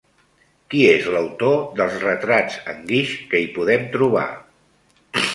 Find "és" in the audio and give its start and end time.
0.91-1.09